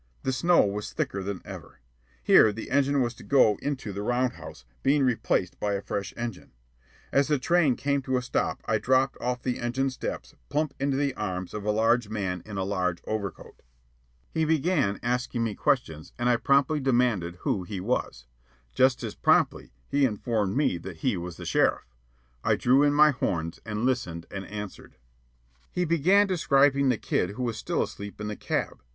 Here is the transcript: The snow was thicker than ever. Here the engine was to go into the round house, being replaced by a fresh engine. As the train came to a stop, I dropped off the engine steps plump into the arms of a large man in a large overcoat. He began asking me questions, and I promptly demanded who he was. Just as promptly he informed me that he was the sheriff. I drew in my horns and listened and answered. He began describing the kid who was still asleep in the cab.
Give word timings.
The 0.23 0.33
snow 0.33 0.65
was 0.65 0.93
thicker 0.93 1.21
than 1.21 1.43
ever. 1.45 1.79
Here 2.23 2.51
the 2.51 2.71
engine 2.71 3.03
was 3.03 3.13
to 3.13 3.23
go 3.23 3.59
into 3.61 3.93
the 3.93 4.01
round 4.01 4.33
house, 4.33 4.65
being 4.81 5.03
replaced 5.03 5.59
by 5.59 5.73
a 5.75 5.81
fresh 5.83 6.11
engine. 6.17 6.53
As 7.11 7.27
the 7.27 7.37
train 7.37 7.75
came 7.75 8.01
to 8.01 8.17
a 8.17 8.23
stop, 8.23 8.63
I 8.65 8.79
dropped 8.79 9.15
off 9.21 9.43
the 9.43 9.59
engine 9.59 9.91
steps 9.91 10.33
plump 10.49 10.73
into 10.79 10.97
the 10.97 11.13
arms 11.13 11.53
of 11.53 11.65
a 11.65 11.71
large 11.71 12.09
man 12.09 12.41
in 12.47 12.57
a 12.57 12.63
large 12.63 12.97
overcoat. 13.05 13.61
He 14.31 14.43
began 14.43 14.99
asking 15.03 15.43
me 15.43 15.53
questions, 15.53 16.13
and 16.17 16.27
I 16.27 16.37
promptly 16.37 16.79
demanded 16.79 17.35
who 17.41 17.61
he 17.61 17.79
was. 17.79 18.25
Just 18.73 19.03
as 19.03 19.13
promptly 19.13 19.71
he 19.87 20.03
informed 20.03 20.57
me 20.57 20.79
that 20.79 20.97
he 20.97 21.15
was 21.15 21.37
the 21.37 21.45
sheriff. 21.45 21.93
I 22.43 22.55
drew 22.55 22.81
in 22.81 22.95
my 22.95 23.11
horns 23.11 23.59
and 23.67 23.85
listened 23.85 24.25
and 24.31 24.47
answered. 24.47 24.95
He 25.71 25.85
began 25.85 26.25
describing 26.25 26.89
the 26.89 26.97
kid 26.97 27.29
who 27.37 27.43
was 27.43 27.57
still 27.59 27.83
asleep 27.83 28.19
in 28.19 28.29
the 28.29 28.35
cab. 28.35 28.81